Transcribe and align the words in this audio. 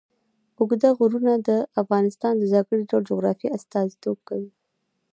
اوږده 0.59 0.89
غرونه 0.97 1.33
د 1.47 1.49
افغانستان 1.81 2.33
د 2.37 2.43
ځانګړي 2.51 2.83
ډول 2.89 3.03
جغرافیه 3.09 3.53
استازیتوب 3.57 4.17
کوي. 4.29 4.51